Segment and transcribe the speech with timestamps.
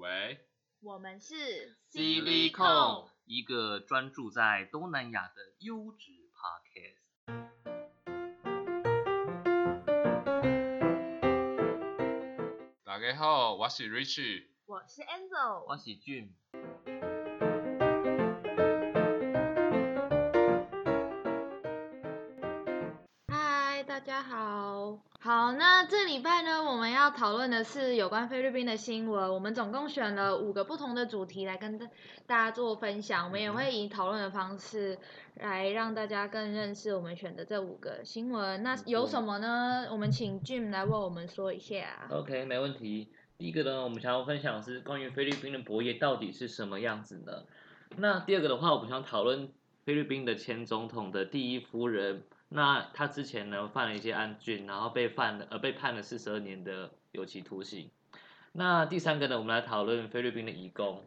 [0.00, 0.40] 喂
[0.80, 6.96] 我们是 Silicon，一个专注在东南亚的优质 Podcast。
[12.82, 14.46] 大家好，我是 Rich。
[14.64, 16.34] 我是 Angel，我是俊，
[25.30, 25.52] 好。
[25.52, 29.32] 那这礼拜呢，我们要讨论的是有关菲律宾的新闻。
[29.32, 31.86] 我们总共选了五个不同的主题来跟大
[32.26, 33.26] 大家做分享。
[33.26, 34.98] 我们也会以讨论的方式
[35.36, 38.60] 来让大家更认识我们选的这五个新闻。
[38.64, 39.86] 那有什么呢？
[39.92, 42.08] 我们请 Jim 来为我们说一下。
[42.10, 43.12] OK，没问题。
[43.38, 47.44] 第一个呢，我们想要分享的是关于菲律宾的博业到底是什么样子呢？
[47.96, 49.52] 那第二个的话，我们想讨论
[49.84, 52.24] 菲律宾的前总统的第一夫人。
[52.52, 57.88] 那他之前呢犯了一些案件，然后被犯了呃被判了四十二年的有期徒刑。
[58.52, 61.06] 那第三个呢，我们来讨论菲律宾的移工。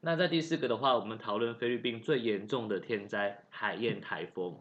[0.00, 4.58] 那在第四个的话，我们讨论菲律宾最严重的天灾海燕台风。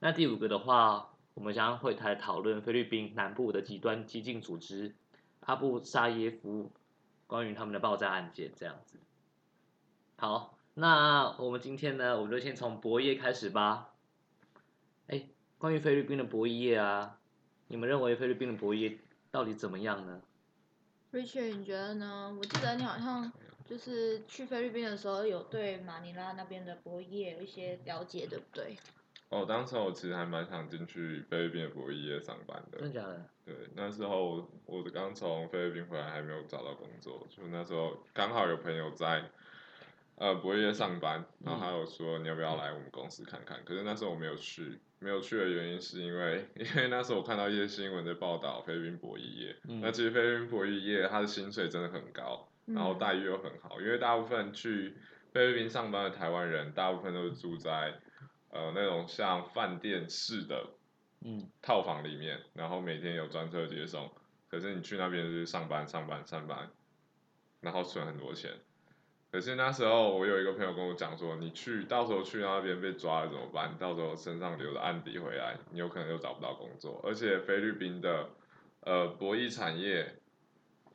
[0.00, 4.94] 那第五个的话，我们将会来讨论菲律宾南部的极端激进组织
[5.40, 6.72] 阿布沙耶夫
[7.28, 8.98] 关于他们的爆炸案件这样子。
[10.16, 13.92] 好，那我们今天呢，我们就先从博业开始吧。
[15.60, 17.18] 哎，关于菲律宾的博弈业啊，
[17.68, 18.98] 你们认为菲律宾的博弈业
[19.30, 20.22] 到底怎么样呢
[21.12, 22.34] ？Richard，你觉得呢？
[22.38, 23.30] 我记得你好像
[23.66, 28.74] 就是去菲律宾的时候，有对马尼拉那边的博弈业有一些了解，对不对？
[29.28, 32.78] 哦，当时我其实还蛮想进去菲律宾的博弈业上班的。
[32.78, 33.26] 真的假的？
[33.44, 39.24] 对，那时候我我刚从菲律宾回来，还没有找到工作，就那时候刚好有朋友在
[40.16, 43.62] 呃博弈业上班，然后他有说你要不要来我们公司看看？
[43.64, 54.94] 可是那时候我没有去，没有去的原因是因为因为那时候我看到一些新闻在报道菲律宾博弈业，嗯那其实菲律宾博弈业它的薪水真的很高，然后待遇又很好，因为大部分去
[55.32, 57.98] 菲律宾上班的台湾人，大部分都是住在
[58.50, 60.66] 呃那种像饭店式的
[61.24, 64.10] 嗯套房里面，然后每天有专车接送。
[64.48, 66.70] 可是你去那边就是上班上班上班，
[67.60, 68.50] 然后存很多钱。
[69.32, 73.76] 可是那时候我有一个朋友跟我讲说，你去到时候去那边被抓了怎么办？
[73.78, 77.00] 到时候身上留着案底回来，你有可能又找不到工作。
[77.04, 78.28] 而且菲律宾的
[78.80, 80.16] 呃博弈产业，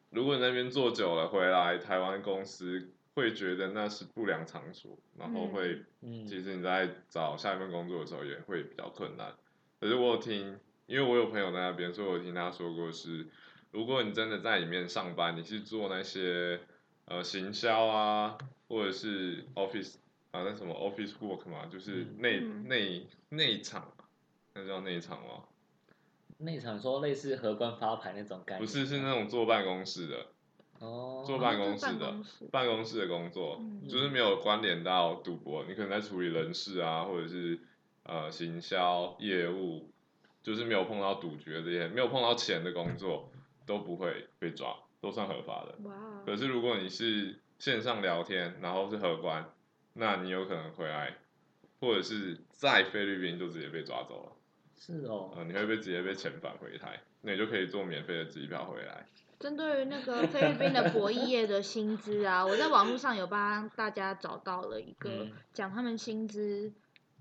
[0.10, 9.34] 如果你那边做久了回来，台湾公司会觉得那是不良场所，然后会嗯其实你在找下一份工作的时候也会比较困难。
[9.80, 13.28] 可是我有听，因为我有朋友在那边，所以我听他说过是，
[13.72, 16.60] 如果你真的在里面上班，你去做那些
[17.06, 19.96] 呃行销啊，或者是 office
[20.32, 22.68] 啊那什么 office work 嘛，就是内、嗯。
[22.68, 23.92] 内内场，
[24.54, 25.44] 那叫内场吗？
[26.38, 30.26] 内场说类似荷官发牌那种概念，不是，是那种坐办公室的，
[30.80, 33.88] 哦，坐办公室办的公室办公室的工作，嗯。
[33.88, 37.60] 就是没有关联到赌博，你可能在处理人事啊，或者是
[38.04, 39.90] 呃行销业务，
[40.44, 43.32] 就是没有碰到赌局这些，没有碰到钱的工作
[43.66, 45.76] 都不会被抓，都算合法的。
[45.88, 45.94] 哇，
[46.26, 49.46] 可是如果你是线上聊天，然后是荷官，
[49.94, 51.18] 那你有可能回来，
[51.80, 54.32] 或者是在菲律宾就直接被抓走了，
[54.76, 59.06] 是哦，呃，你会被直接被遣返回台，那你就可以坐免费的机票回来。
[59.38, 66.74] 针对于那个菲律宾的博弈业的薪资啊， 我在网络上有帮大家找到了一个嗯讲他们薪资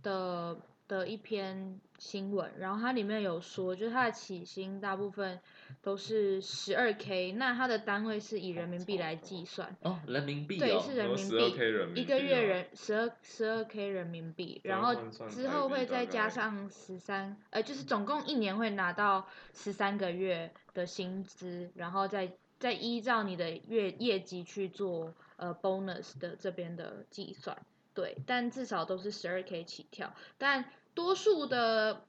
[0.02, 0.56] 的
[0.88, 5.40] 的一篇新闻，然后它里面有说，就是它的起薪大部分
[5.80, 14.94] 都是十二 K，那它的单位是以人民币来计算，哦，人民币对，哦，是人民币 K 人民币一个月哦人十二十二 K 人民币，然后
[15.30, 27.56] 之后会再加上十三，呃，就是总共一年会拿到十三个月的薪资，然后再再依照你的月业绩去做呃 bonus 的这边的计算，
[27.94, 32.04] 对，但至少都是十二 K 起跳，但多数的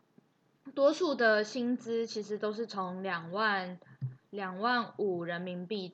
[0.74, 3.80] 多数的薪资其实都是从两万
[4.30, 5.92] 两万五人民币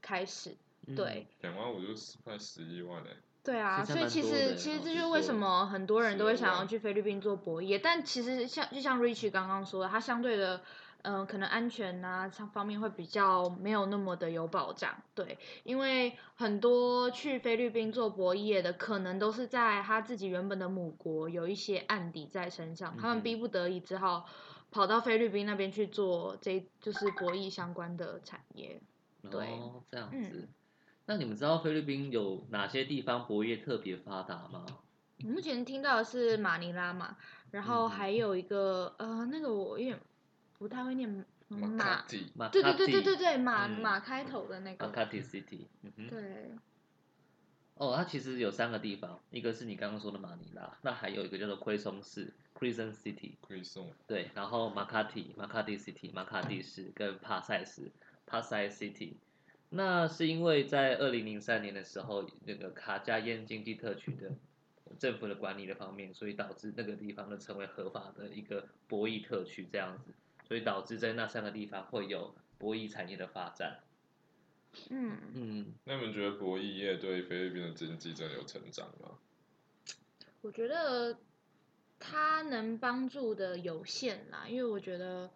[0.00, 1.26] 开始，嗯对。
[1.40, 3.10] 两万五就是快十一万了、
[3.42, 10.62] 对啊，所以其实其实这就是为什么很多人都会想要去菲律宾做博弈，但其实像就像 Rich 刚刚说的，它相对的，
[11.04, 24.26] 嗯、可能安全啊上方面会比较没有那么的有保障，对，因为很多去菲律宾做博弈业的，可能都是在他自己原本的母国有一些案底在身上，他们逼不得已只好
[24.70, 28.80] 跑到菲律宾那边去做这就是博弈相关的产业。
[29.30, 30.48] 对哦，这样嗯子。
[31.06, 34.64] 那你们知道菲律宾有哪些地方博业特别发达吗？
[35.22, 37.16] 我目前听到的是马尼拉嘛，
[37.50, 40.00] 然后嗯还有一个呃，那个我有点
[40.58, 41.08] 不太会念
[41.48, 42.02] 马
[42.50, 43.80] 对对对对对对，马嗯。
[43.80, 46.08] 马开头的那个，Makati City，嗯哼。
[46.08, 46.50] 对，
[47.74, 53.92] 哦，它其实有三个地方，一个是你刚刚说的马尼拉，那还有一个叫做奎松市 （Quezon City），奎松。
[54.06, 57.92] 对，然后马卡蒂 （Makati City）、马卡蒂市跟帕塞市
[58.26, 59.14] （Pasay City）。
[59.70, 64.30] 那是因为在二零零三年的时候，那个卡加烟经济特区的
[65.00, 70.14] 政府的管理的方面，所以导致那个地方呢成为合法的一个博弈特区这样子，
[70.46, 73.80] 所以导致在那三个地方会有博弈产业的发展。
[74.90, 79.18] 嗯，嗯，那你们觉得博弈业对菲律宾的经济真的有成长吗？
[80.42, 81.16] 我觉得
[81.98, 85.30] 它能帮助的有限啦，因为我觉得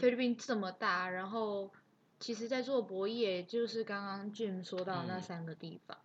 [0.00, 1.70] 菲律宾这么大，然后
[2.18, 5.96] 其实在做博弈，也就是刚刚 Jim 说到那嗯三个地方，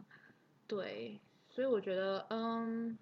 [0.68, 1.20] 对，
[1.50, 2.98] 所以我觉得，嗯，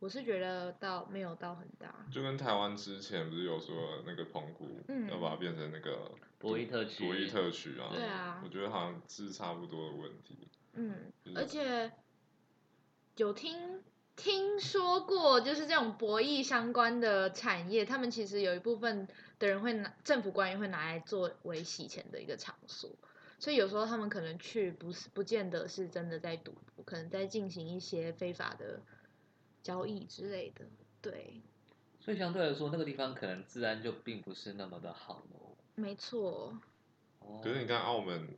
[0.00, 7.90] 我是觉得到没有到很大，就跟台湾之前不是有说那个澎湖、嗯要把它变成那个博弈特区博弈特区啊？
[7.92, 10.48] 对啊我觉得好像是差不多的问题。
[10.72, 11.92] 嗯，就是而且
[13.16, 13.82] 有听
[14.16, 19.06] 听说过，就是这种博弈相关的产业，他们其实有一部分
[19.38, 22.90] 的人会拿政府官员会拿来作为洗钱的一个场所，
[23.38, 28.80] 所以有时候他们可能去不是不见得是真的在赌博，可能在进行一些非法的
[29.62, 30.64] 交易之类的。
[31.02, 31.40] 对，
[32.00, 35.56] 所以相对来说，那个地方可能治安就并不是那么的好喽。
[35.74, 36.54] 没错，
[37.20, 38.28] 哦可是你看澳门，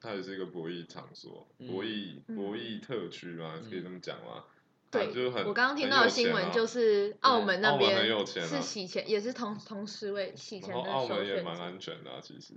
[0.00, 4.44] 它也是一个博弈场所，嗯博弈嗯博弈特区嘛，可以这么讲吗？
[4.90, 11.56] 对它就很我刚刚听到的新闻就是澳门那澳门边是洗钱，也是同同时为洗钱然后澳的首门也蛮。
[11.56, 12.54] 安全的、啊，其实。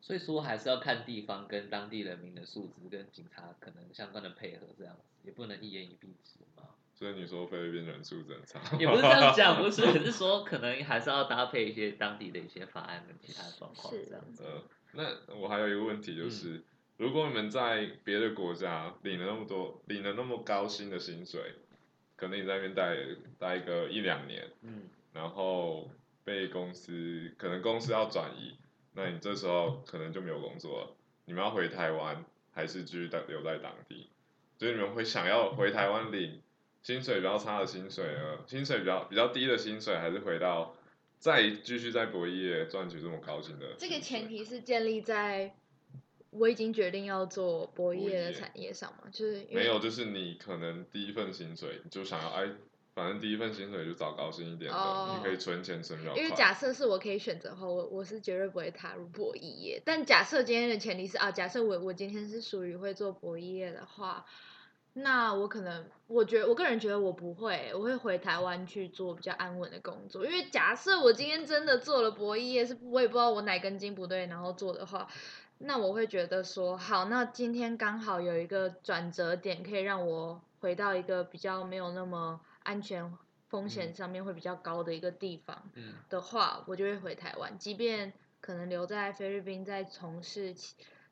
[0.00, 6.62] 所以说还是要看地方跟当地人民的素质跟警察可能相关的配合，这样子也不能一言以蔽之嘛。
[6.98, 14.42] 所以你说菲律宾人素质很差，也不是这样讲， 不是，是说可能还是要搭配一些当地的一些法案跟其他的状况是这样子。
[14.42, 14.62] 呃，
[14.94, 16.60] 那我还有一个问题嗯就是，
[16.96, 21.54] 如果你们在别的国家领了那么多，领了那么高薪的薪水，
[22.16, 22.96] 可能你在那边待
[23.38, 25.88] 待个一两年，嗯，然后
[26.24, 28.56] 被公司可能公司要转移，
[28.94, 30.96] 那你这时候可能就没有工作了。
[31.26, 34.10] 你们要回台湾，还是继续待留在当地？
[34.58, 36.42] 所以你们会想要回台湾领
[36.82, 38.38] 薪水比较差的薪水呢？
[38.46, 40.74] 薪水比较比较低的薪水，还是回到
[41.18, 43.74] 再继续在博弈业赚取这么高薪的？
[43.78, 45.54] 这个前提是建立在
[46.30, 52.50] 我已经决定要做博弈业的产业上嘛，就是没有，就是你可能第一份薪水你就想要哎，
[52.94, 56.14] 反正第一份薪水就找高薪一点的，哦你可以存钱存比较。
[56.16, 59.80] 因为假设是我可以选择的话，我我是绝对不会踏入博弈业。
[59.84, 64.24] 但假设今天的前提是啊，假设我我今天是属于会做博弈业的话，
[64.94, 70.24] 那我可能我觉得我个人觉得我不会，我会回台湾去做比较安稳的工作。
[70.24, 75.08] 因为假设我今天真的做了博弈业，是我也不知道我哪根筋不对，然后做的话。
[75.60, 83.12] 那我会觉得说，好，那今天刚好有一个转折点，可以让我回到一个比较没有那么安全
[83.48, 85.70] 风险上面会比较高的一个地方。
[85.74, 87.58] 嗯，的话，我就会回台湾。
[87.58, 90.54] 即便可能留在菲律宾，在从事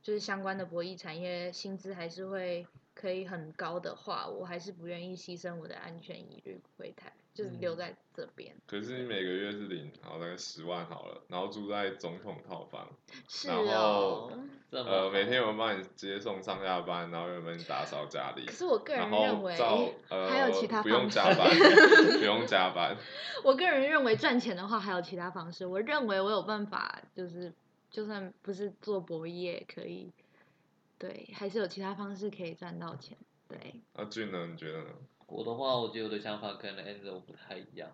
[0.00, 8.56] 就是相关的博弈产业，薪资还是会可以很高的话，我还是不愿意牺牲我的安全疑虑回台，就是留嗯在这边。
[8.66, 12.88] 可是你每个月是领好大概十万好了，然后住在总统套房，
[13.28, 14.32] 是然哦
[14.70, 19.56] 呃，每天有人帮你接送上下班，然后有人帮你打扫家里可，是我个人然认为
[20.08, 21.50] 呃还有其他不用方式加班，
[22.18, 22.96] 不用加班，
[23.44, 25.66] 我个人认为赚钱的话还有其他方式。
[25.66, 27.52] 我认为我有办法，就是
[27.90, 30.10] 就算不是做博弈也可以，
[30.98, 33.16] 对，还是有其他方式可以赚到钱。
[33.48, 33.58] 对，
[33.94, 34.46] 那俊呢？
[34.46, 34.90] 你觉得呢？
[35.26, 37.90] 我的话，我觉得我的想法跟 Angel 不太一样。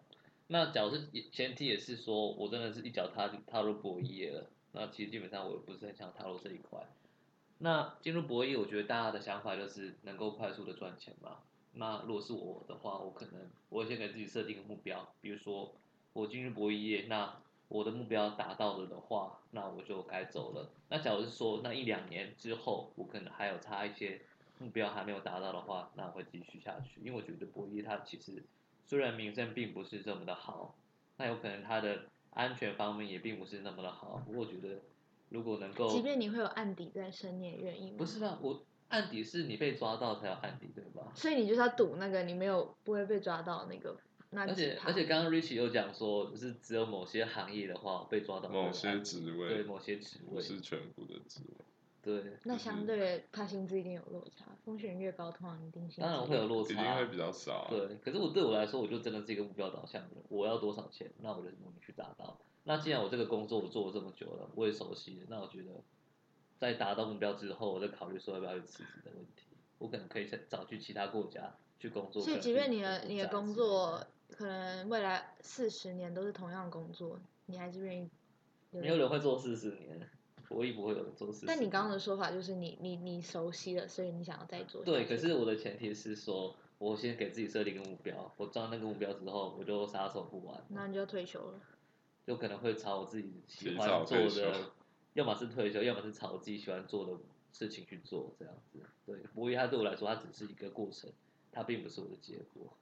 [0.48, 6.78] 那假如是前提也是说我真的是一脚踏踏入博弈业了，那其实基本上我也不是很想踏入这一块。
[7.58, 11.38] 那进入博弈，我觉得大家的想法就是能够快速的赚钱嘛。
[11.74, 15.74] 那如果是我的话，我可能我会先给自己设定一个目标，比如说
[16.12, 17.41] 我进入博弈业，那
[17.72, 20.70] 我的目标达到了的话，那我就该走了。
[20.90, 24.20] 那假如是说那一两年之后，我可能还有差一些
[24.58, 28.44] 目标还没有达到的话，那我会继续下去，因为我觉得博弈它其实
[28.86, 30.76] 虽然名声并不是这么的好，
[31.16, 34.22] 那有可能它的安全方面也并不是那么的好。
[34.26, 34.82] 不过我觉得
[35.30, 37.96] 如果能够，即便你会有案底在身，你也愿意吗？
[37.96, 41.10] 不是啊，我案底是你被抓到才有案底，对吧？
[41.14, 43.96] 所以你就是要赌那个你没有不会被抓到那个
[44.34, 51.64] 那而且而且刚刚 Rich 有讲说，就是只有某些行业的话被抓到某些职位对某些职位，不是全部的职位，
[52.02, 57.66] 对，那相对他薪资一定有落差，风险越高，通常一定薪资当然会有落差一定差会，比较少啊。
[57.70, 57.96] 对。
[58.02, 62.38] 可是我对我来说，我就真的是一个目标导向的人，我要多少钱，那我就努力去达到。
[62.64, 65.82] 那既然我这个工作我做了这么久了，我也熟悉了，那我觉得
[66.58, 69.42] 在达到目标之后，我再考虑说要不要去辞职的问题，
[69.78, 72.22] 我可能可以再找去其他国家去工作。
[72.22, 74.04] 所以，即便你的你的工作
[74.36, 78.08] 可能未来四十年都是同样的工作，你还是愿意
[78.70, 80.08] 没有人会做四十年，
[80.48, 81.46] 博弈不会有人做四十。
[81.46, 91.60] 但你刚刚的说法就是你你你熟悉了，所以你想要再做下对，可是我的前提是说，我先给自己设定一个目标，我抓那个目标之后，我就撒手不玩，那你就要退休了。
[92.26, 94.70] 就可能会朝我自己喜提欢做的，
[95.14, 97.18] 要么是退休，要么是朝我自己喜欢做的
[97.52, 98.80] 事情去做，这样子。
[99.04, 101.10] 对，博弈它对我来说，它只是一个过程，
[101.50, 102.72] 它并不是我的结果。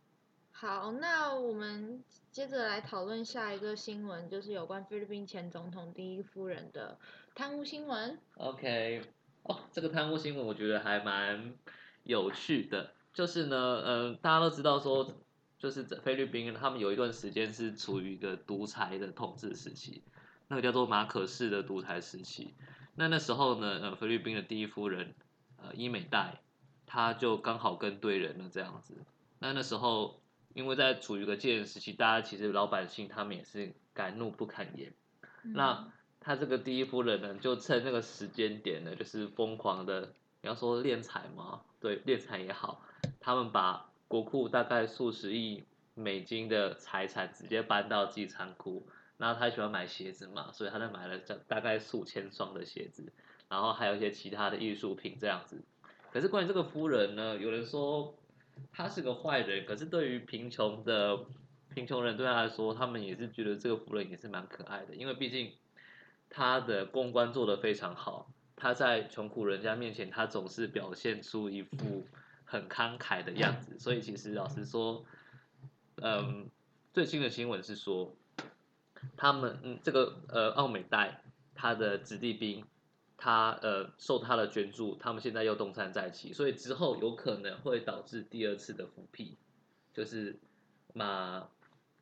[0.61, 6.99] 好，那我们接着来讨论下一个新闻，就是有关菲律宾前总统第一夫人的
[7.35, 8.19] 贪污新闻。
[8.37, 9.01] OK，
[9.45, 11.55] 哦，这个贪污新闻我觉得还蛮
[12.05, 15.15] 有趣的，就是呢，嗯、大家都知道说，
[15.59, 20.03] 就是在菲律宾他们有一段时间是处于一个独裁的统治时期，
[20.49, 22.55] 那个叫做马可式的独裁时期。
[22.97, 25.15] 那那时候呢，呃，菲律宾的第一夫人，
[25.57, 26.43] 呃，伊美代，
[26.85, 28.99] 她就刚好跟对人了这样子。
[29.39, 30.20] 那那时候，
[30.61, 34.93] 因为在处于一个戒严时期，大家其实老百姓他们也是敢怒不敢言。
[35.43, 35.91] 那
[36.21, 40.13] 他这个第一夫人呢，就趁那个时间点呢，就是疯狂的，
[40.43, 41.63] 你要说敛财吗？
[41.81, 42.83] 对，敛财也好，
[43.21, 45.65] 他们把国库大概数十亿
[45.95, 48.87] 美金的财产直接搬到自己仓库。
[49.17, 53.13] 然后他喜欢买鞋子嘛，所以他就买了大大概数千双的鞋子，
[53.49, 55.63] 然后还有一些其他的艺术品这样子。
[56.11, 58.15] 可是关于这个夫人呢，有人说
[58.73, 61.27] 他是个坏人，可是对于贫穷的
[61.75, 65.53] 贫穷人对他来说，他们也是觉得这个夫人也是蛮可爱的，因为毕竟
[66.29, 72.07] 他的公关做得非常好，他在穷苦人家面前，他总是表现出一副
[72.45, 75.05] 很慷慨的样子，所以其实老实说，
[75.97, 76.49] 嗯，
[76.93, 78.15] 最新的新闻是说，
[79.17, 81.23] 他们嗯这个呃奥美代
[81.55, 82.65] 他的子弟兵。
[83.23, 89.37] 他呃受他的捐助，他们现在又东山再起，所以之后有可能会导致第二次的复辟，
[89.93, 90.41] 就是
[90.95, 91.47] 马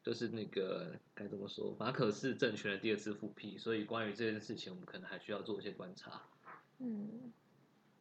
[0.04, 6.22] 就是那个该怎么说马可是政权的第二次复辟，所以关于这件事情，我们可能还需要做一些观察。
[6.78, 7.32] 嗯，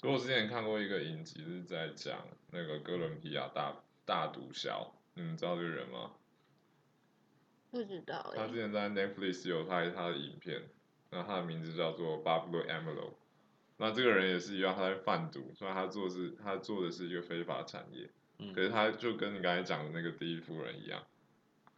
[0.03, 6.12] 我之前看过一个影集，是在讲那个哥伦比亚大大毒枭，你们知道这个人吗？
[7.69, 10.69] 不知道哎、他之前在 Netflix 有拍他的影片，
[11.11, 13.13] 那他的名字叫做 Pablo Amelo。
[13.79, 18.09] 那这个人也是一样，他在贩毒，虽然他做的是他做的是一个非法产业，
[18.39, 21.03] 嗯可，是他就跟你刚才讲的那个第一夫人一样，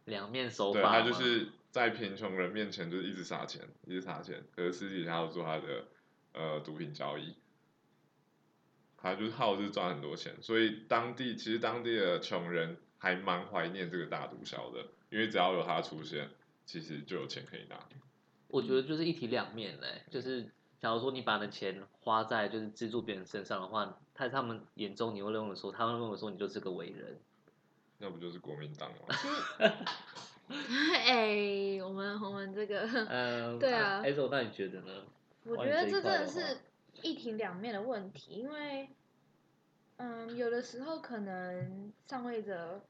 [0.06, 5.84] 两面手对法对，他就是在贫穷人面前就是一直撒钱，一直撒钱，可是私底下要做他的
[6.32, 7.34] 呃毒品交易，
[8.96, 16.30] 他就是耗是赚很多钱，所以当地其实当地的穷人还蛮怀念这个大毒枭的，因为只要有他出现，
[16.64, 17.78] 其实就有钱可以拿。
[18.50, 27.18] 我觉得就是一体两面嘞，就是假如说你把你的钱花在就是资助别人身上的话，在他们眼中你会认为说，他们认为说你就是个伟人。
[28.02, 29.14] 那不就是国民党吗？
[30.48, 35.04] 哎、我们我们这个，嗯，对啊艾总，那你觉得呢？
[35.44, 36.58] 我觉得这真的是
[37.02, 38.88] 一体两面的问题，因为，
[39.98, 42.80] 嗯，有的时候可能上位者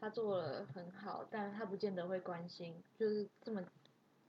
[0.00, 3.62] 他做了很好，但他不见得会关心，就是这么，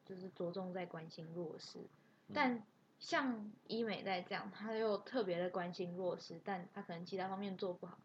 [0.10, 1.78] 就是着重在关心弱势。
[1.78, 2.64] 嗯但
[3.00, 7.98] 像医美在这样，他又特别的关心弱势，但他可能其他方面做不好，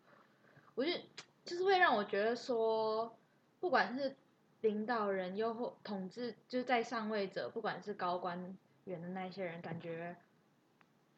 [0.74, 0.92] 我就
[1.44, 3.16] 就是会让我觉得说，
[3.58, 4.14] 不管是
[4.60, 10.16] 领导人又或统治，就是在上位者，不管是高官员的那些人，感觉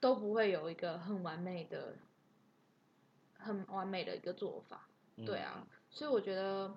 [0.00, 1.94] 都不会有一个很完美的、
[3.34, 4.88] 很完美的一个做法。
[5.24, 6.74] 对啊，所以我觉得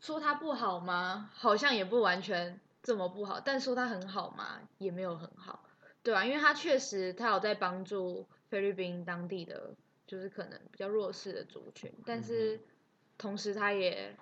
[0.00, 1.30] 说他不好吗？
[1.34, 4.60] 好像也不完全这么不好，但说他很好吗？
[4.78, 5.64] 也没有很好，
[6.02, 9.74] 对啊，因为他确实他有在帮助菲律宾当地的，
[10.06, 12.60] 就是可能比较弱势的族群，但是
[13.18, 14.16] 同时他也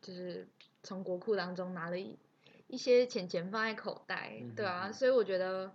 [0.00, 0.46] 就是
[0.82, 2.18] 从国库当中拿了一
[2.68, 5.74] 一些钱钱放在口袋，对啊，嗯所以我觉得。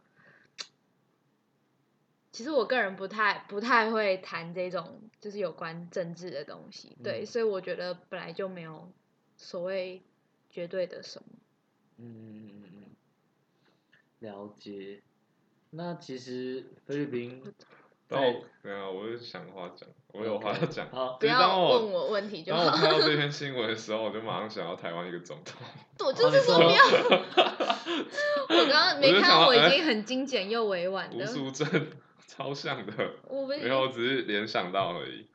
[2.32, 8.90] 其实我个人不太不太会谈这种就是有关政治的东西，对，嗯所以我觉得本来就没有
[9.40, 10.02] 所谓
[10.50, 11.28] 绝对的什么。
[11.98, 12.86] 嗯嗯嗯嗯嗯，
[14.20, 15.00] 了解。
[15.72, 17.42] 那其实菲律宾
[18.10, 18.18] 对
[18.74, 20.90] 啊，我有想话讲，我有话要讲。
[20.90, 22.78] 好不要问我问题就当我好。
[22.78, 25.56] 看到 这篇新闻的时候，我就马上想到台湾一个总统。
[26.06, 26.84] 我就是说不要。
[28.50, 31.28] 我刚刚没看到，我已经很精简又委婉吴的。
[31.28, 31.92] 淑珍
[32.28, 35.26] 超像的，我没有，我只是联想到而已。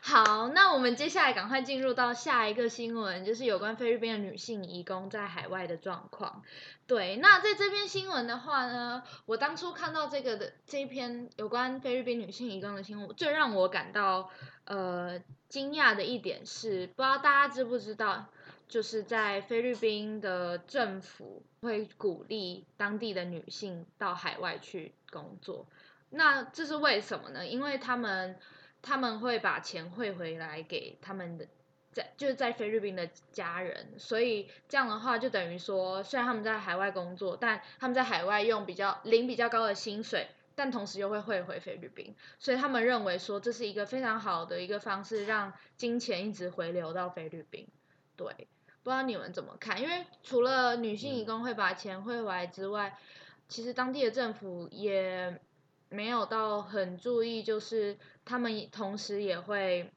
[0.00, 6.42] 好，那我们接下来赶快进入到下一个新闻，就是有关菲律宾的女性移工在海外的状况。
[6.86, 14.30] 对，那在这篇新闻的话呢，我当初看到这个的这一篇有关菲律宾女性移工的新闻，最让我感到
[14.64, 18.26] 呃惊讶的一点是，不知道大家知不知道，
[18.68, 25.66] 就是在菲律宾的政府会鼓励当地的女性到海外去工作。
[26.10, 27.46] 那这是为什么呢？
[27.46, 28.38] 因为他们
[28.84, 31.46] 他们会把钱汇回来给他们的
[31.92, 47.68] 在就是在菲律宾的家人，所以这样的话就等于说，虽然他们在海外工作，但他们在海外用比较领比较高的薪水，但同时又会汇回菲律宾，所以他们认为说这是一个非常好的一个方式，让金钱一直回流到菲律宾。
[48.16, 48.26] 对，
[48.82, 49.80] 不知道你们怎么看？
[49.80, 52.98] 因为除了女性义工会把钱汇回来之外，
[53.48, 55.40] 其实当地的政府也
[55.90, 59.90] 没有到很注意，就是他们同时也会，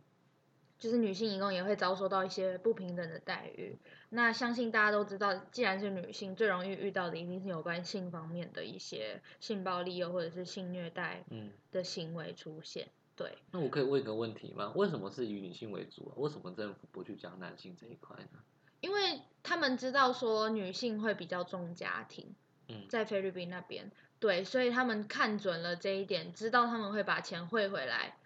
[0.80, 3.78] 就是女性义工也会遭受到一些不平等的待遇。
[4.10, 12.88] 那相信大家都知道，既然是女性，最容易遇到的一定是有关性方面的一些性暴力又或者是性虐待嗯，的行为出现。
[13.16, 14.72] 对，那我可以问一个问题吗？
[14.76, 16.14] 为什么是以女性为主啊？
[16.18, 18.40] 为什么政府不去讲男性这一块呢？
[18.80, 22.36] 因为他们知道说女性会比较重家庭，
[22.68, 28.18] 嗯在菲律宾那边，对，所以他们看准了这一点，知道他们会把钱汇回来，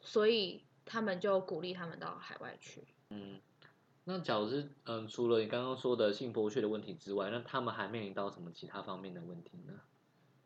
[0.00, 2.84] 所以他们就鼓励他们到海外去。
[3.10, 3.40] 嗯，
[4.04, 9.74] 那假如是嗯，除了你刚刚说的性剥削的问题之外，那他们还面临到什么其他方面的问题呢？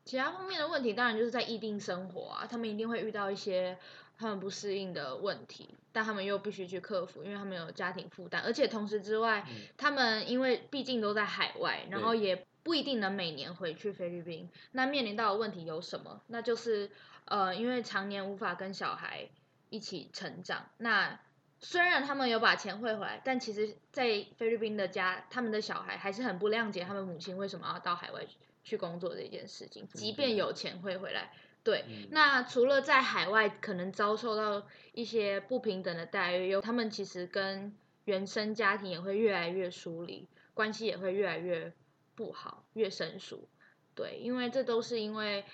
[0.04, 3.78] 其他方面的问题，当然就是在异地生活啊，他们一定会遇到一些
[4.18, 16.22] 他们不适应的问题，但他们又必须去克服，因为他们有家庭负担，而且同时之外，嗯他们因为毕竟都在海外，然后也不一定能每年回去菲律宾，那面临到的问题有什么？
[16.28, 16.90] 那就是
[17.24, 19.28] 呃，因为常年无法跟小孩
[19.70, 21.20] 一起成长，那
[21.60, 31.32] 虽然他们有把钱汇回来，但其实，在菲律宾的家，他们的小孩还是很不谅解他们母亲为什么要到海外去去工作这件事情，即便有钱汇回来。
[31.64, 41.72] 对，嗯那除了在海外可能遭受到一些不平等的待遇，有他们其实跟原生家庭也会越来越疏离，关系也会越来越
[42.14, 43.48] 不好，越生疏。
[43.94, 45.44] 对，因为这都是因为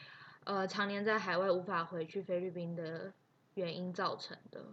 [0.44, 3.12] 呃常年在海外无法回去菲律宾的
[3.54, 4.64] 原因造成的。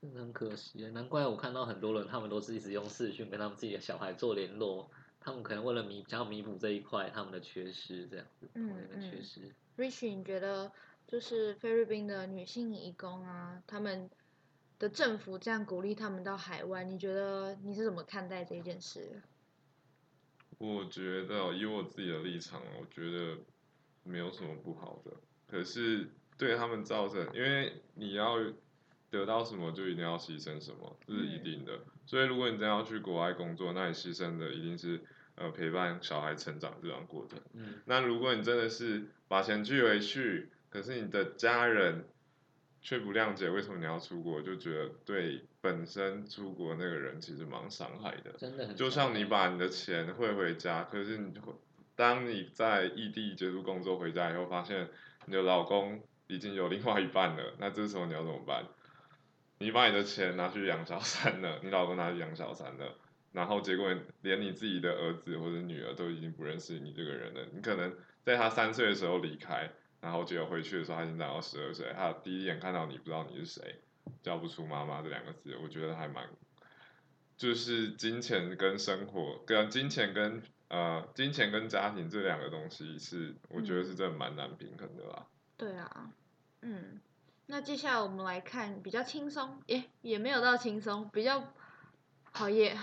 [0.00, 4.88] 真的很可惜耶，难怪我看到很多人，他们都是一直用视讯跟他们自己的小孩做联络，
[5.18, 9.52] 他们可能为了弥想要弥补这一块他们的缺失，这样子，嗯嗯失。
[9.76, 10.70] Richie，你觉得
[11.08, 14.08] 就是菲律宾的女性移工啊，他们
[14.78, 19.20] 的政府这样鼓励他们到海外，你觉得你是怎么看待这件事？
[20.58, 23.38] 我觉得以我自己的立场，我觉得
[24.02, 25.12] 没有什么不好的。
[25.46, 28.36] 可是对他们造成，因为你要
[29.10, 31.80] 得到什么，就一定要牺牲什么，这是一定的。
[32.06, 35.00] 所以如果你真要去国外工作，那你牺牲的一定是
[35.36, 37.38] 呃陪伴小孩成长这段过程。
[37.54, 42.04] 嗯那如果你真的是把钱寄回去，可是你的家人
[42.88, 48.32] 却不谅解为什么你要出国，就觉得对本身出国那个人其实蛮伤害的。
[48.38, 51.52] 真的很就像你把你的钱汇回家，可是你会
[51.94, 54.88] 当你在异地结束工作回家以后，发现
[55.26, 58.64] 你的老公已经有另外一半了，那这时候你要怎么办？
[59.58, 62.94] 你把你的钱拿去养小三了，你老公拿去养小三了，
[63.32, 67.42] 然后结果连你自己的儿子或者女儿都已经不认识你这个人了。
[67.52, 73.76] 你可能在他三岁的时候离开，然后结果回去的时候他已经长到十二岁，他第一眼看到你不知道你是谁，
[74.22, 76.28] 叫不出妈妈这两个字，我觉得还蛮，
[77.36, 85.26] 就是金钱跟生活，跟金钱跟呃金钱跟家庭这两个东西是，我觉得是真的蛮难平衡的啦。
[85.56, 86.10] 对啊，
[86.62, 87.00] 嗯，
[87.46, 91.52] 那接下来我们来看比较轻松，也也没有到轻松，比较
[92.30, 92.78] 好也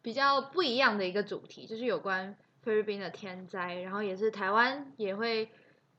[0.00, 5.50] 比较不一样的一个主题，就是有关菲律宾的天灾，然后也是台湾也会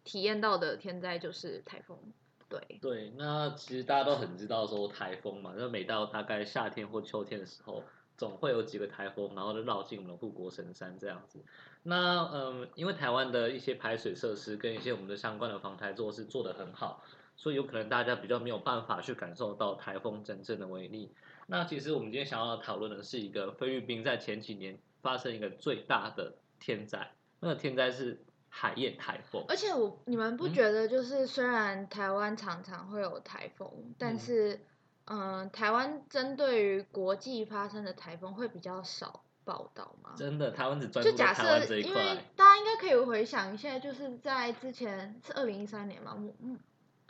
[0.06, 2.00] 体验到的天灾，就是台风。
[2.48, 7.84] 对，对，那其实大家都很知道说台风嘛，那每到大概夏天或秋天的时候，
[8.16, 11.44] 总会有几个台风，然后就绕进我们的护国神山这样子。
[11.82, 17.04] 那嗯，因为台湾的一些排水设施跟一些我们的相关的防台措施做得很好，
[17.36, 21.12] 所以有可能大家比较没有办法去感受到台风真正的威力。
[21.48, 28.24] 那其实我们今天想要讨论的是一个菲律宾在前几年发生一个最大的天灾，那个天灾是
[28.58, 29.44] 海燕台风。
[29.50, 34.66] 而且我你们不嗯觉得就是虽然台湾常常会有台风，但嗯是
[35.08, 40.14] 嗯、台湾针对于国际发生的台风会比较少报道吗？
[40.18, 42.18] 真的，台湾只专就注在假台湾这一设，因为。
[42.36, 46.58] 大家应该可以回想一下，就是在之前是二零一三年嘛，木木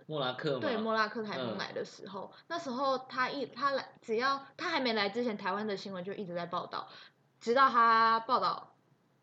[0.07, 6.89] 莫拉克嘛，对莫拉克台风嗯来的时候，那时候他一他来，只要他还没来之前，台湾的新闻就一直在报道，
[7.39, 8.74] 直到他报道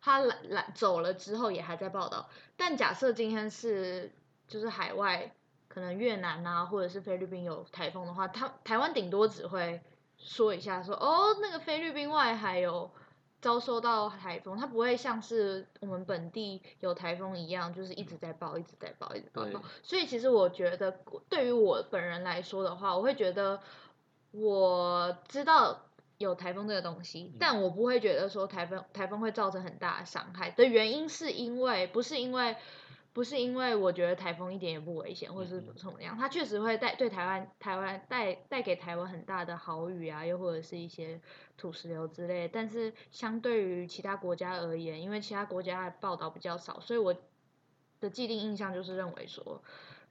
[0.02, 2.28] 他来来走了之后也还在报道。
[2.58, 4.12] 但假设今天是
[4.46, 5.32] 就是海外，
[5.68, 9.80] 可能越南啊或者是菲律宾有台风的话，他台湾顶多只会
[10.18, 12.90] 说一下说哦那个菲律宾外海有。
[13.42, 19.60] 遭受到台风，它不会像是我们本地有台风一样，就是一直在报，一直在报，一直报报。
[19.82, 20.92] 所以其实我觉得，
[21.28, 23.60] 对于我本人来说的话，我会觉得
[24.30, 25.86] 我知道
[26.22, 32.56] 有台风这个东西，嗯但我不会觉得说台风台风会造成很大的伤害的原因，是因为不是因为
[33.12, 41.20] 不是因为我觉得台风一点也不危险，或者是怎么样，它确实会带对台湾台湾带带给台湾很大的好雨啊，又或者是一些
[41.58, 42.48] 土石流之类。
[42.48, 47.14] 但是相对于其他国家而言，因为其他国家的报道比较少，所以我
[48.00, 49.62] 的既定印象就是认为说，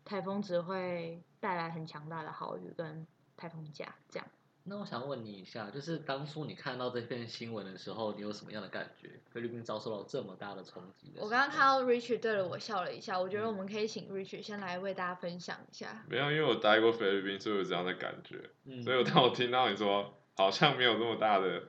[0.06, 4.28] 台风只会带来很强大的好雨跟台风假这样。
[4.64, 9.10] 那我想问你一下，就是当初你看到这篇新闻的时候，你有什么样的感觉？
[9.32, 16.06] 菲律宾遭受到这么大的冲击的我刚刚看到 Richard 对了我笑了一下，我觉得我们可以请 Richard 先来为大家分享一下。
[16.08, 18.50] 没有，因为我待过菲律宾，所以我有这样的感觉。
[18.66, 21.64] 嗯所以我当我听到你说好像没有这么大的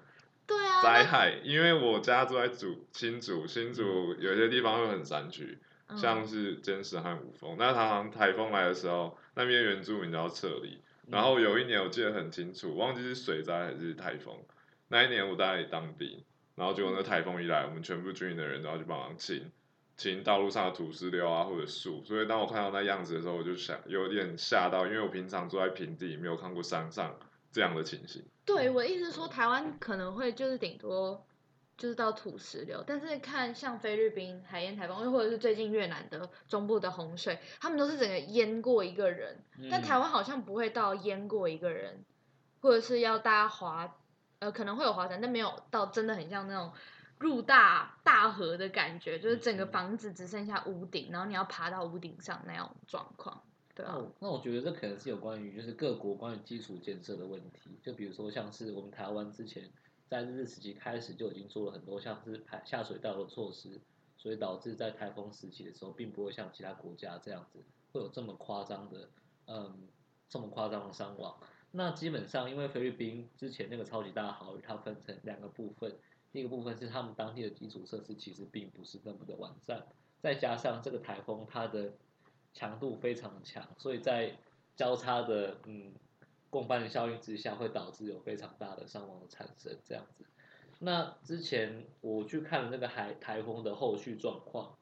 [0.46, 7.56] 对啊，灾害，因为我家住在主新竹，新竹有些地方会很山区，嗯像是尖石和五峰。
[7.58, 10.82] 那常常台风来的时候，那边原住民都要撤离。
[11.06, 14.34] 嗯然后有一年我记得很清楚，忘记是水灾还是台风。
[14.88, 19.50] 那一年我在当地，然后结果那台风一来，我们全部军营的人都要去帮忙清
[19.96, 22.04] 清道路上的土石流啊或者树。
[22.04, 27.18] 所以当我看到那样子的时候，我就想有点吓到，因为我平常住在平地，没有看过山上
[27.50, 28.22] 这样的情形。
[28.44, 31.26] 对我的意思是说，台湾可能会就是顶多
[31.76, 42.04] 就是到土石流，但是看像菲律宾海燕台风，又或者是最近越南的中部的洪水，他们都是整个淹过一个人，但嗯台湾好像不会到淹过一个人，
[42.60, 43.96] 或者是要大家滑，
[44.38, 46.72] 呃，可能会有滑伞，但没有到真的很像那种
[47.18, 49.72] 入大大河的感觉，就是整个嗯。
[49.72, 53.42] 房子只剩下屋顶，然后你要爬到屋顶上那样状况，
[53.74, 59.70] 对啊，那我觉得这可能是有关于就是各国关于基础建设的问题，就比如说像是我们台湾之前
[60.12, 63.80] 在日治时期开始就已经做了很多像是排下水道的措施，
[64.18, 69.08] 所以导致在台风时期的时候，并不会像其他国家这样子会有这么夸张的
[69.46, 69.88] 嗯
[70.28, 71.34] 这么夸张的伤亡。
[71.70, 75.96] 那基本上因为菲律宾之前那个超级大豪雨，它分成两个部分，
[76.30, 79.86] 第一个部分是他们当地的基础设施其实并不是那么的完善，
[80.20, 81.90] 再加上这个台风它的
[82.52, 84.36] 强度非常强，所以在
[84.76, 85.94] 交叉的嗯
[86.52, 90.26] 共伴效应之下，会导致有非常大的伤亡的产生这样子。
[90.80, 94.76] 那之前我去看了那个海台风的后续状况，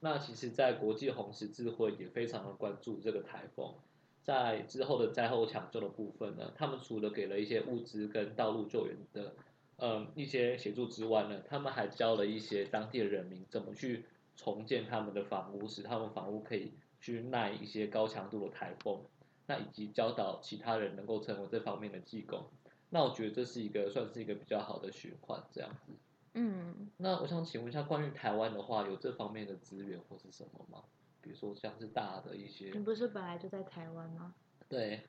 [0.00, 3.74] 那其实，在国际红十字会也非常的关注这个台风，
[4.22, 9.34] 在之后的灾后抢救的部分呢，他们除了给了一些物资跟道路救援的
[9.78, 14.04] 嗯一些协助之外呢，他们还教了一些当地的人民怎么去
[14.36, 19.00] 重建他们的房屋，使他们房屋可以去耐一些高强度的台风，
[19.46, 22.44] 那以及教导其他人能够成为这方面的技工。
[22.90, 25.92] 那我觉得这是一个算是一个比较好的循环这样子。
[26.34, 30.84] 嗯，那我想请问一下，关于台湾的话，有这方面的资源或是什么吗？
[31.20, 34.34] 比如说像是大的一些你，不是本来就在台湾吗？
[34.68, 35.02] 对，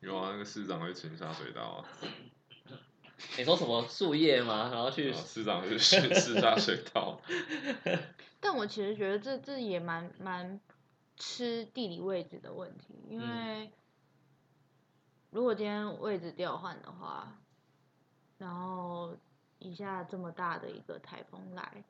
[0.00, 1.88] 有啊，那个市长会清下水道啊，
[3.38, 4.70] 你说什么树叶吗？
[4.72, 7.20] 然后去啊市长是是是下水道。
[8.40, 10.58] 但我其实觉得这这也蛮蛮
[11.16, 13.70] 吃地理位置的问题，因为
[15.30, 17.38] 如果今天位置调换的话，
[18.38, 19.16] 然后
[19.58, 21.84] 一下这么大的一个台风来，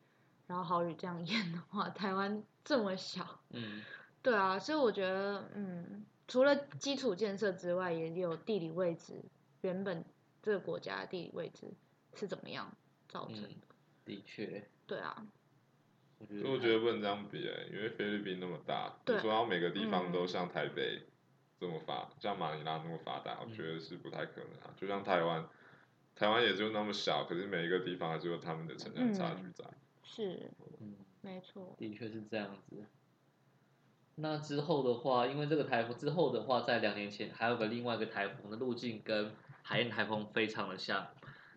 [0.46, 3.82] 然后好雨这样淹的话，台湾这么小，嗯。
[4.22, 9.20] 对啊，所以我觉得，嗯，除了基础建设之外，也有地理位置，
[9.62, 10.04] 原本
[10.40, 11.74] 这个国家的地理位置
[12.14, 12.72] 是怎么样
[13.08, 13.56] 造成的，嗯，
[14.04, 15.26] 的确，对啊，
[16.22, 21.02] 我觉得所以我觉得不能这样比、欸，因为菲律宾那么大，对你说要每个地方都嗯像台北
[21.58, 24.70] 这么发，像马尼拉那么发达，我嗯觉得是不太可能啊。
[24.76, 25.44] 就像台湾，
[26.14, 29.64] 台湾也就那么小，可是每一个地方还是有他们的城乡差距在。
[30.04, 30.96] 是嗯。
[31.24, 32.85] 没错，的确是这样子。
[34.16, 39.32] 那之后的话，因为这个台风之后的话，在两年前还有个另外一个台风的路径跟
[39.62, 41.06] 海燕台风非常的像。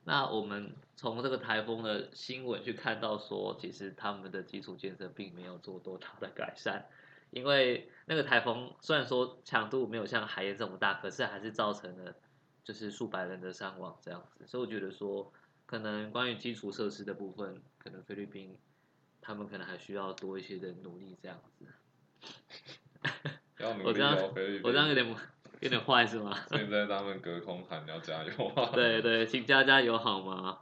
[0.03, 6.85] 那我们从这个台风的新闻去看到说，其实他们的基础建设并没有做多大的改善，
[7.31, 12.15] 因为那个台风虽然说强度没有像海燕这么大，可是还是造成了
[12.63, 14.47] 就是数百人的伤亡这样子。
[14.47, 15.33] 所以我觉得说，
[15.65, 18.57] 可能关于基础设施的部分，可能菲律宾
[19.21, 21.65] 他们可能还需要多一些的努力这样子。
[23.83, 24.17] 我这样。
[24.63, 25.15] 我这样有点
[25.61, 26.37] 有点坏是吗？
[26.51, 28.71] 现在他们隔空喊要加油啊！
[28.73, 30.59] 对对，请加加油好吗？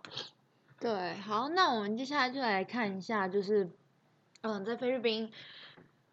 [0.80, 3.70] 对，好，那我们接下来就来看一下，就是，
[4.42, 5.32] 嗯，在菲律宾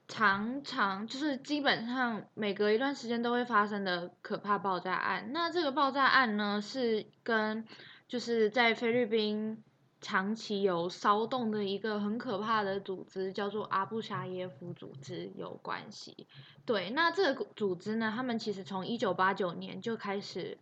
[0.09, 5.31] 常常就是基本上每隔一段时间都会发生的可怕爆炸案。
[5.33, 7.67] 那这个爆炸案呢，是跟
[8.09, 9.63] 就是在菲律宾
[10.01, 16.27] 长期有骚动的一个很可怕的组织，叫做阿布沙耶夫组织有关系。
[16.65, 20.59] 对，那这个组织呢，他们其实从一九八九年就开始。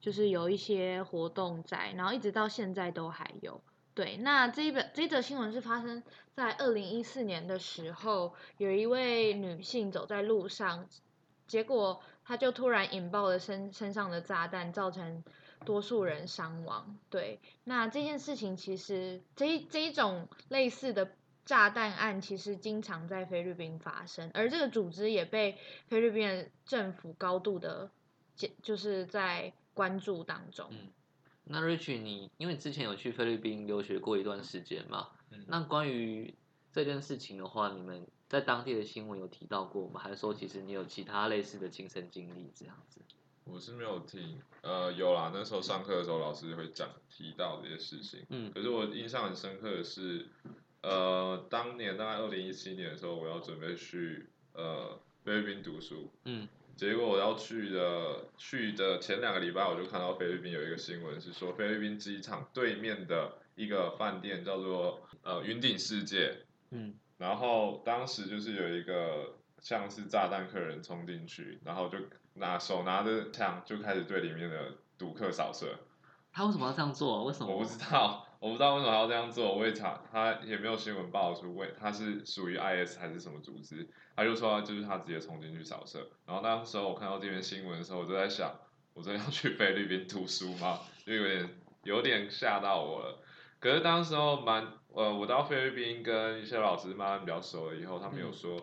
[0.00, 3.60] 就是有一些活动在，然后一直到现在都还有。
[3.92, 10.86] 对，那这一本这一则新闻是发生在二零一四年的时候，有一位女性走在路上，
[11.46, 15.22] 结果她就突然引爆了身身上的炸弹，造成
[15.64, 16.98] 多数人伤亡。
[17.10, 21.12] 对，那这件事情其实这一这一种类似的
[21.44, 25.56] 炸弹案，其实经常在菲律宾发生，而这个组织也被
[25.88, 27.90] 菲律宾政府高度的，
[28.62, 30.68] 就是在关注当中。
[30.70, 30.88] 嗯，
[31.44, 35.08] 那 Rich，你因为之前有去菲律宾留学过一段时间嘛？
[35.30, 36.34] 嗯那关于
[36.72, 40.00] 这件事情的话，你们在当地的新闻有提到过吗？
[40.00, 43.00] 还是说其实你有其他类似的亲身经历这样子？
[43.44, 48.24] 我是没有听，呃，有啦，那时候上课的时候老师会讲提到这些事情。
[48.28, 50.26] 嗯可是我印象很深刻的是，
[50.82, 66.36] 呃，当年大概二零一七年的时候，我要准备去呃菲律宾读书，嗯结果我要去的去的前两个礼拜，我就看到菲律宾有一个新闻是说，菲律宾机场对面的一个饭店叫做呃云顶世界，
[66.70, 71.98] 嗯然后当时就是有一个像是炸弹客人冲进去，然后就
[72.34, 75.74] 拿手拿着枪就开始对里面的赌客扫射。
[76.32, 77.24] 他为什么要这样做？
[77.24, 77.52] 为什么？
[77.52, 86.08] 我不知道，我不知道为什么要这样做，我也查，他也没有新闻报出为他是属于 IS 还是什么组织，他就说就是他直接冲进去扫射。
[86.26, 88.54] 然后那时候我看到这篇新闻的时候，我就在想，
[88.94, 90.78] 我真的要去菲律宾读书吗？
[91.04, 91.50] 就有点
[91.82, 93.18] 有点吓到我了。
[93.58, 98.56] 可是当时候蛮呃，我到菲律宾跟一些老师慢慢比较熟了以后，他们有说，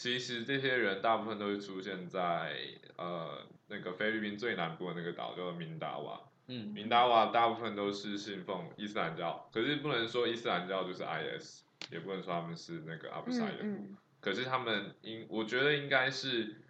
[0.00, 2.56] 其实这些人大部分都是出现在
[2.96, 6.18] 呃那个菲律宾最南部的那个岛，叫做明达瓦。
[6.46, 13.64] 嗯明达瓦大部分都是信奉伊斯兰教，可是不能说伊斯兰教就是 IS，也不能说他们是那个阿布萨耶夫。
[13.64, 16.62] 嗯可是他们应，我觉得应该是，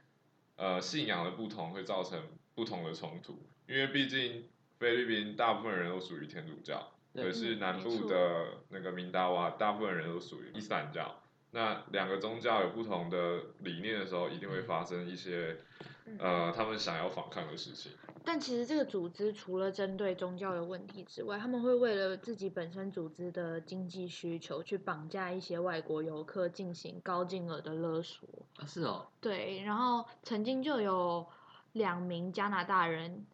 [0.56, 2.20] 呃，信仰的不同会造成
[2.56, 4.48] 不同的冲突，因为毕竟
[4.80, 11.22] 菲律宾大部分人都属于天主教，可是嗯南部的那个明达瓦大部分人都属于伊斯兰教。
[11.52, 15.56] 那两个宗教有不同的理念的时候，一定会发生一些，
[16.04, 17.92] 嗯呃，他们想要反抗的事情。
[18.22, 28.28] 但其实这个组织除了针对宗教的问题之外，他们会为了自己本身组织的经济需求，去绑架一些外国游客进行高金额的勒索。
[28.58, 31.26] 啊是哦，对，然后曾经就有
[31.72, 33.26] 两名加拿大人，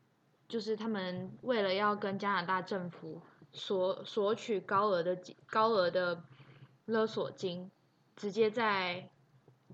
[0.48, 3.20] 就是他们为了要跟加拿大政府
[3.52, 6.22] 索索取高额的高额的
[6.84, 7.68] 勒索金，
[8.16, 9.08] 直接在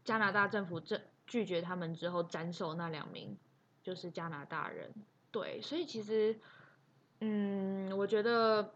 [0.05, 3.39] 加拿大政府这拒绝他们之后斩首那两名
[3.83, 4.93] 就是加拿大人。
[5.31, 6.39] 对，所以其实，
[7.21, 8.75] 嗯，我觉得。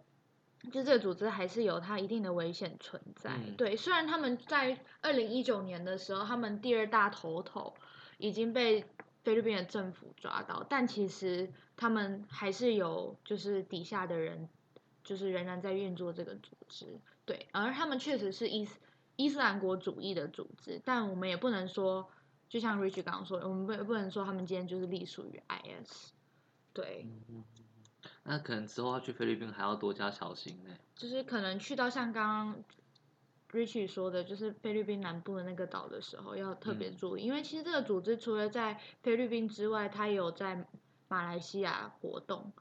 [0.72, 3.76] 就这个组织还是有它一定的危险存在，嗯对。
[3.76, 7.72] 虽然他们在二零一九年的时候，他们第二大头头
[8.18, 8.84] 已经被
[9.22, 14.48] 菲律宾的政府抓到，但其实他们还是有就是底下的人，
[15.04, 17.46] 就是仍然在运作这个组织，对。
[17.52, 18.80] 而他们确实是伊斯
[19.16, 22.08] 伊斯兰国主义的组织，但我们也不能说，
[22.48, 26.10] 就像 Rich 刚刚说的，我们不不能说他们今天就是隶属于 IS，
[26.72, 27.06] 对。
[27.28, 27.44] 嗯
[28.22, 30.70] 那可能之后要去菲律宾还要多加小心呢。
[30.96, 32.64] 就是可能去到像刚刚
[33.52, 40.66] Richie 说的，就是菲律宾南部的那个岛的时候，要特别嗯注意，因为其实这个组织除了在菲律宾之外，它也有在
[41.08, 42.52] 马来西亚活动。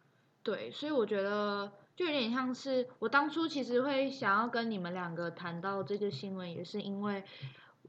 [0.43, 7.23] 对，所以我觉得就有点像是我当初其实会想要跟你们两个谈到这个新闻，也是因为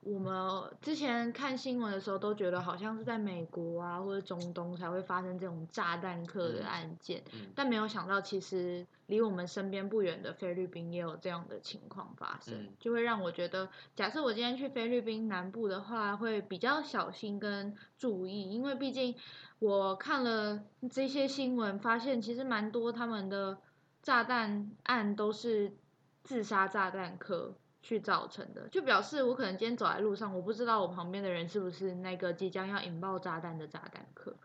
[0.02, 7.50] 我们之前看新闻的时候都觉得好像是在美国啊或者中东才会发生这种炸弹客的嗯案件，嗯。
[7.56, 19.16] 但没有想到其实离我们身边不远的菲律宾也有这样的情况发生，嗯就会让我觉得，假设我今天去菲律宾南部的话，会比较小心跟注意，因为毕竟
[19.58, 23.58] 我看了这些新闻，发现其实蛮多他们的
[24.06, 25.76] 炸弹案都是
[26.22, 34.36] 自杀炸弹客去造成的，就表示我可能今天走在路上，我不知道我旁边的人是不是那个即将要引爆炸弹的炸弹客。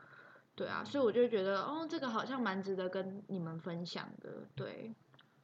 [0.55, 4.47] 对啊，所以我就觉得，哦，这个好像蛮值得跟你们分享的。
[4.55, 4.95] 对，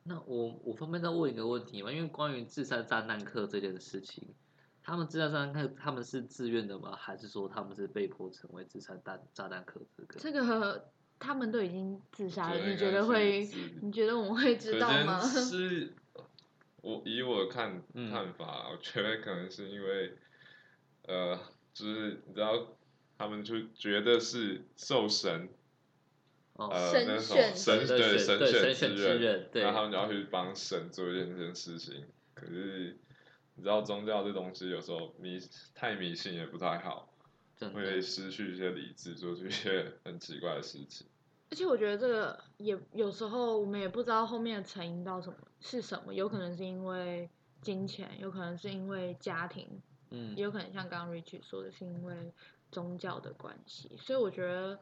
[0.01, 1.91] 那我我方便再问一个问题吗？
[1.91, 4.33] 因为关于自杀炸弹客这件事情，
[4.81, 6.95] 他们自杀炸弹客他们是自愿的吗？
[6.95, 9.79] 还是说他们是被迫成为自杀弹炸弹客？
[9.95, 13.47] 这个这个他们都已经自杀了，你觉得会？
[13.81, 15.19] 你觉得我们会知道吗？
[15.21, 15.93] 是
[16.81, 20.13] 我以我的看 嗯看法，我觉得可能是因为，
[21.07, 21.39] 呃，
[21.73, 22.77] 就是你知道，
[23.17, 25.49] 他们就觉得是受神
[26.53, 32.05] 哦，呃神那种选神对对选对神选选之人，然后他们就要去帮神做一件这件事情。
[32.33, 32.97] 可是
[33.55, 35.39] 你知道宗教这东西有时候迷
[35.73, 37.11] 太迷信也不太好，
[37.57, 41.07] 真的会失去一些理智，做出一些很奇怪的事情。
[41.49, 47.29] 而且我觉得这个也有时候我们也不知道后面的成因到什么是什么，有可能是因为
[47.61, 52.33] 金钱，有可能是因为家庭，嗯也有可能像刚刚 Rich 说的是因为
[52.69, 53.97] 宗教的关系。
[53.97, 54.77] 所以我觉得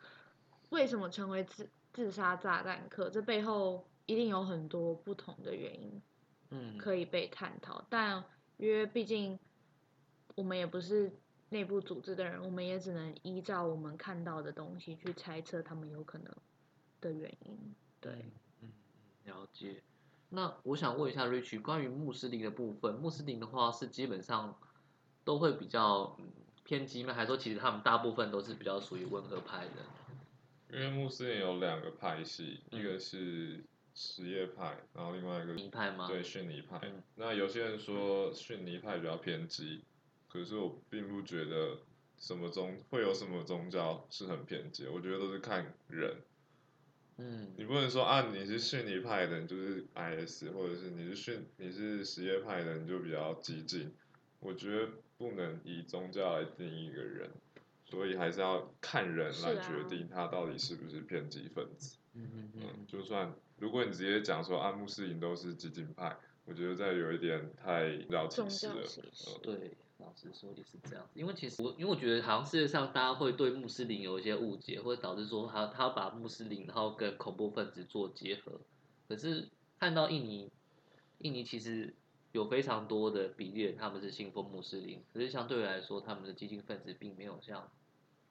[0.71, 6.01] 为什么成为自自杀炸弹客，这背后一定有很多不同的原因
[6.49, 7.85] 嗯可以被探讨。
[7.89, 8.23] 但
[8.57, 9.39] 因为毕竟
[10.33, 11.13] 我们也不是
[11.49, 16.35] 内部组织的人，我们也只能依照我们看到的东西去猜测他们有可能
[16.99, 17.75] 的原因。
[17.99, 18.11] 对，
[18.61, 18.71] 嗯，嗯
[19.25, 19.83] 了解。
[20.29, 24.57] 那我想问一下 Rich，关于穆斯林的部分，穆斯林的话是基本上
[25.23, 26.25] 都会比较嗯
[26.63, 27.13] 偏激吗？
[27.13, 29.85] 还是说其实他们大部分都是比较属于温和派的？
[30.73, 36.07] 因为穆斯林有两个派系，嗯一个是什叶派，然后另外一个尼派吗？
[36.07, 36.79] 对逊尼派。
[36.83, 39.85] 嗯那有些人说逊尼派比较偏激，
[40.35, 41.77] 可是我并不觉得
[42.17, 46.17] 什么宗会有什么宗教是很偏激，我觉得都是看人。
[47.17, 53.93] 嗯你不能说啊，你是逊尼派的，你就是 IS，或者是你是逊你是什叶派的，你就比较激进。
[54.41, 57.31] 我觉得不能以宗教来定义一个人，
[57.85, 61.95] 所以还是要看人来决定他到底是不是偏激分子。
[62.13, 68.73] 嗯嗯嗯，嗯，就算如果你直接讲说啊，穆斯林都是激进派，我觉得这有一点太了歧宗视了。
[68.75, 71.19] 教歧视嗯对，老实说也是这样子。
[71.19, 78.59] 因为其实我因为我觉得好像世界上大家会对穆斯林有一些误解，会导致说他他把穆斯林然后跟恐怖分子做结合。
[79.07, 80.51] 可是看到印尼，
[81.19, 81.93] 印尼其实
[82.31, 87.71] 有非常多的比例他们是信奉穆斯林，可是相对来说他们的激进分子并没有像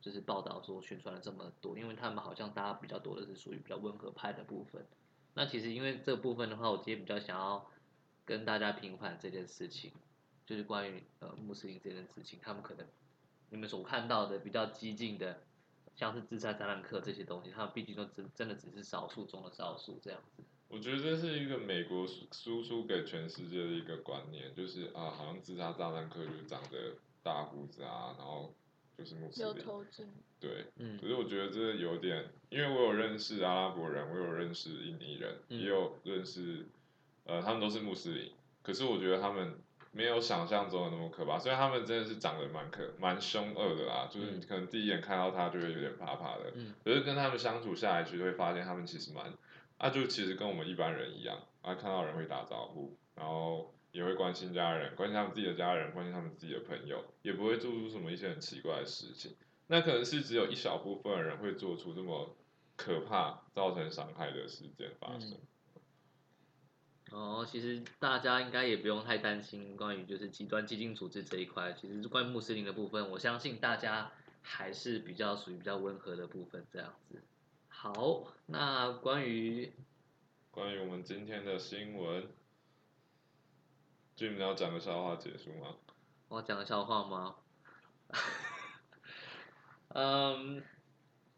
[0.00, 4.85] 就是报道说宣传的这么多，因为他们好像大家比较多的是属于比较温和派的部分。
[5.33, 7.66] 那其实因为这部分的话，我今天比较想要
[8.24, 9.92] 跟大家平反这件事情，
[10.47, 12.87] 就是关于呃穆斯林这件事情，他们可能
[13.51, 15.43] 你们所看到的比较激进的，
[15.95, 20.43] 像是自杀展览课这些东西，他们毕竟都真真的只是少数中的少数这样子。
[20.69, 28.53] 我觉得这是一个美国输输出给全世界的一个观念，就是啊，好像自杀炸弹客就是长得大胡子啊，然后
[28.99, 29.65] 就是穆斯有林。
[29.65, 30.07] 头巾，
[30.41, 36.67] 对，嗯可是我觉得这有点，因为我有认识阿拉伯人，我有认识印尼人，嗯也有认识，
[37.25, 39.57] 呃，他们都是穆斯林，可是我觉得他们
[39.95, 49.33] 没有想象中的那么可怕，虽然他们真的是长得蛮可蛮凶恶的啦，就是嗯你可能第一眼看到他就会有点怕怕的，嗯可是跟他们相处下来，其实会发现他们其实蛮，
[49.79, 59.37] 啊，就其实跟我们一般人一样，啊，看到人会打招呼，然后也会关心家人，关心他们自己的家人，关心他们自己的朋友，也不会做出什么一些很奇怪的事情。
[59.69, 62.37] 那可能是只有一小部分人会做出这么
[62.77, 65.31] 可怕、造成伤害的事件发生。
[65.31, 65.39] 嗯
[67.11, 71.73] 哦，其实大家应该也不用太担心关于就是极端激进组织这一块。
[71.73, 74.11] 其实关于穆斯林的部分，我相信大家
[74.43, 77.23] 还是比较属于比较温和的部分这样子。
[77.69, 79.73] 好，那关于
[80.51, 82.29] 关于我们今天的新闻
[84.17, 85.77] ，Jim 你要讲个笑话结束吗？
[86.29, 87.37] 我要讲个笑话吗？
[89.88, 90.64] 嗯，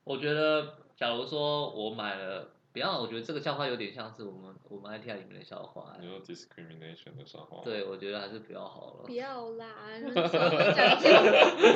[0.04, 7.64] 我觉得，假如说我买了，不要，我觉得这个笑话有点像是我们我们 ITI 里面的笑话、你说 discrimination 的笑话？
[7.64, 9.12] 对，我觉得还是不要好了不。
[9.14, 9.66] 要啦，
[10.14, 11.10] 讲一些，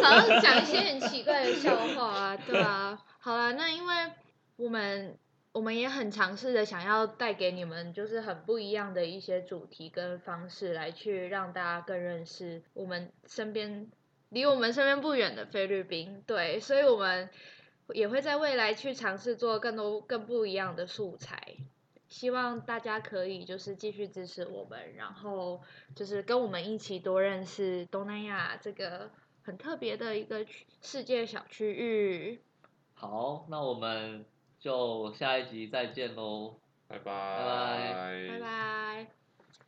[0.03, 3.03] 常常讲一些很奇怪的笑话啊，对啊。
[3.19, 3.95] 好啦，那因为
[4.57, 5.17] 我们
[5.53, 13.91] 我们也很尝试的想要带给你们就是很不一样的一些主题跟方式，来去让大家更认识我们身边
[14.29, 16.23] 离我们身边不远的菲律宾。
[16.27, 17.31] 对，所以我们
[17.95, 21.57] 也会在未来去尝试做更多更不一样的素材。
[22.09, 25.61] 希望大家可以就是继续支持我们，然后
[25.95, 29.11] 就是跟我们一起多认识东南亚这个
[29.43, 32.43] 很特别的一个区世界小区域。
[32.95, 34.25] 好，那我们
[34.59, 36.57] 就下一集再见喽。
[36.89, 39.20] 拜拜拜拜拜。